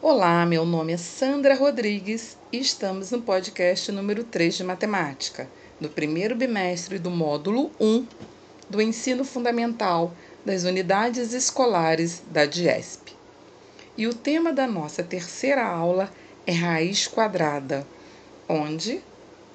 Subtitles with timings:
[0.00, 5.50] Olá, meu nome é Sandra Rodrigues e estamos no podcast número 3 de Matemática,
[5.80, 8.06] no primeiro bimestre do módulo 1
[8.70, 10.14] do Ensino Fundamental
[10.44, 13.12] das Unidades Escolares da DIESP.
[13.96, 16.12] E o tema da nossa terceira aula
[16.46, 17.84] é raiz quadrada,
[18.48, 19.02] onde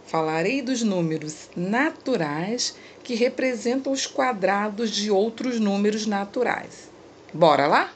[0.05, 6.89] falarei dos números naturais que representam os quadrados de outros números naturais.
[7.33, 7.93] Bora lá?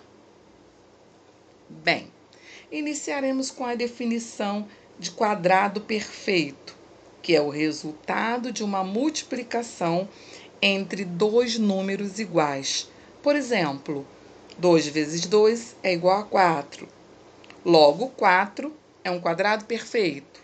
[1.69, 2.09] Bem,
[2.71, 4.67] iniciaremos com a definição
[4.99, 6.75] de quadrado perfeito,
[7.21, 10.07] que é o resultado de uma multiplicação
[10.61, 12.89] entre dois números iguais.
[13.21, 14.05] Por exemplo,
[14.57, 16.87] 2 vezes 2 é igual a 4.
[17.63, 20.41] Logo, 4 é um quadrado perfeito.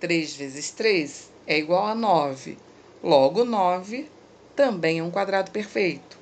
[0.00, 2.58] 3 vezes 3 é igual a 9.
[3.02, 4.08] Logo, 9
[4.54, 6.18] também é um quadrado perfeito.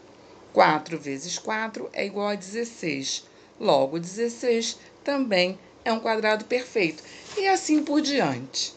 [0.53, 3.25] 4 vezes 4 é igual a 16.
[3.59, 7.03] Logo, 16 também é um quadrado perfeito.
[7.37, 8.75] E assim por diante.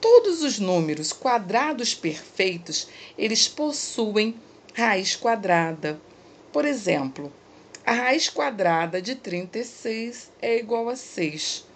[0.00, 4.34] Todos os números quadrados perfeitos, eles possuem
[4.74, 5.98] raiz quadrada.
[6.52, 7.32] Por exemplo,
[7.86, 11.66] a raiz quadrada de 36 é igual a 6,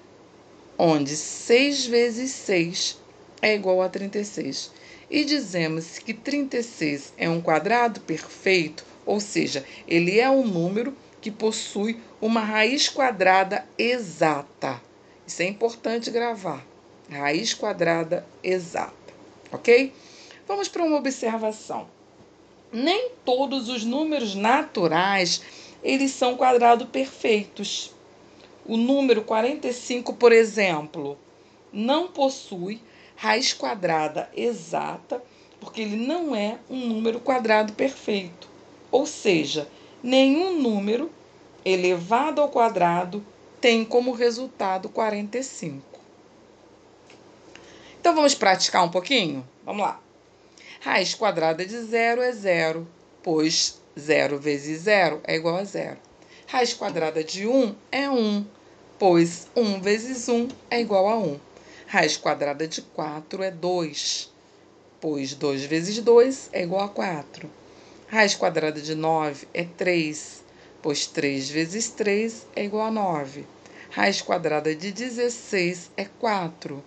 [0.76, 2.98] onde 6 vezes 6
[3.40, 4.72] é igual a 36.
[5.10, 11.30] E dizemos que 36 é um quadrado perfeito, ou seja, ele é um número que
[11.30, 14.80] possui uma raiz quadrada exata.
[15.26, 16.64] Isso é importante gravar.
[17.10, 18.92] Raiz quadrada exata,
[19.52, 19.92] ok?
[20.46, 21.88] Vamos para uma observação.
[22.72, 25.42] Nem todos os números naturais
[25.82, 27.92] eles são quadrados perfeitos.
[28.66, 31.18] O número 45, por exemplo,
[31.72, 32.80] não possui
[33.16, 35.22] raiz quadrada exata,
[35.60, 38.48] porque ele não é um número quadrado perfeito.
[38.90, 39.68] Ou seja,
[40.02, 41.10] nenhum número
[41.64, 43.24] elevado ao quadrado
[43.60, 45.82] tem como resultado 45.
[48.00, 49.46] Então vamos praticar um pouquinho?
[49.64, 50.00] Vamos lá.
[50.80, 52.86] Raiz quadrada de zero é zero,
[53.22, 55.98] pois zero vezes zero é igual a zero.
[56.46, 58.46] Raiz quadrada de 1 um é 1, um,
[58.98, 61.38] pois 1 um vezes 1 é igual a 1.
[61.86, 64.32] Raiz quadrada de 4 é 2,
[65.00, 67.50] pois 2 vezes 2 é igual a 4.
[68.10, 70.42] Raiz quadrada de 9 é 3,
[70.80, 73.44] pois 3 vezes 3 é igual a 9.
[73.90, 76.82] Raiz quadrada de 16 é 4,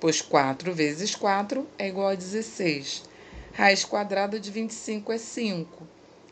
[0.00, 3.04] pois 4 vezes 4 é igual a 16.
[3.52, 5.86] Raiz quadrada de 25 é 5,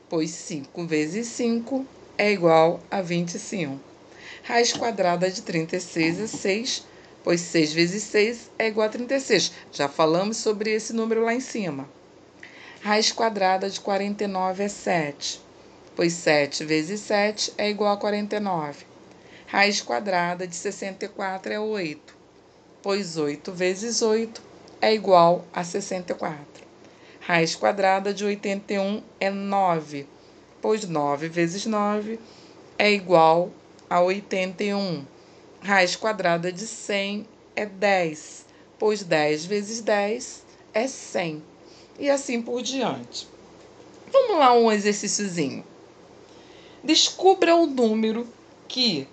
[0.09, 1.87] pois 5 vezes 5
[2.19, 3.79] é igual a 25.
[4.43, 6.87] Raiz quadrada de 36 é 6,
[7.23, 9.53] pois 6 vezes 6 é igual a 36.
[9.71, 11.89] Já falamos sobre esse número lá em cima.
[12.85, 15.41] Raiz quadrada de 49 é 7,
[15.95, 18.85] pois 7 vezes 7 é igual a 49.
[19.47, 22.17] Raiz quadrada de 64 é 8,
[22.83, 24.43] pois 8 vezes 8
[24.81, 26.45] é igual a 64.
[27.21, 30.05] Raiz quadrada de 81 é 9,
[30.61, 32.19] pois 9 vezes 9
[32.77, 33.53] é igual
[33.89, 35.05] a 81.
[35.61, 38.45] Raiz quadrada de 100 é 10,
[38.77, 40.43] pois 10 vezes 10
[40.75, 41.52] é 100.
[41.99, 43.29] E assim por diante.
[44.11, 45.65] Vamos lá um exercíciozinho.
[46.85, 48.27] Descubra o número
[48.69, 49.07] que,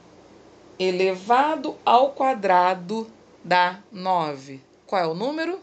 [0.77, 3.07] elevado ao quadrado,
[3.43, 4.59] dá 9.
[4.87, 5.59] Qual é o número?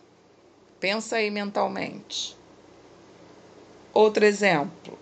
[0.78, 2.36] Pensa aí mentalmente.
[3.92, 4.98] Outro exemplo.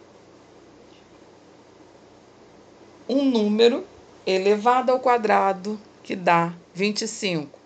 [3.09, 3.85] Um número
[4.27, 7.59] elevado ao quadrado que dá 25.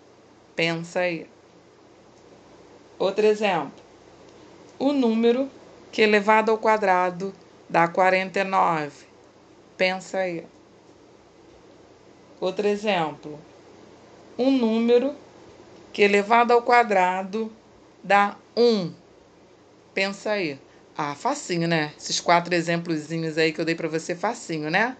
[0.55, 1.27] Pensa aí.
[2.97, 3.88] Outro exemplo.
[4.79, 5.51] O número
[5.91, 7.33] que elevado ao quadrado
[7.67, 9.05] dá 49.
[9.75, 10.45] Pensa aí.
[12.39, 13.37] Outro exemplo.
[14.37, 15.13] Um número
[15.91, 17.51] que elevado ao quadrado
[18.01, 18.93] dá 1.
[19.93, 20.57] Pensa aí.
[20.97, 21.93] Ah, facinho, né?
[21.97, 24.95] Esses quatro exemplozinhos aí que eu dei para você, facinho, né?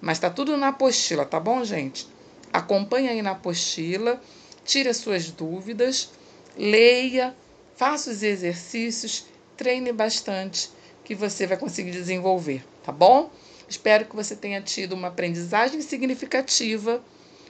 [0.00, 2.06] Mas tá tudo na apostila, tá bom, gente?
[2.52, 4.20] Acompanhe aí na apostila,
[4.64, 6.10] tire as suas dúvidas,
[6.56, 7.34] leia,
[7.76, 9.26] faça os exercícios,
[9.56, 10.70] treine bastante,
[11.04, 13.30] que você vai conseguir desenvolver, tá bom?
[13.68, 17.02] Espero que você tenha tido uma aprendizagem significativa,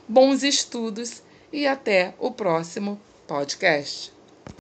[0.09, 1.23] bons estudos
[1.53, 4.14] e até o próximo podcast.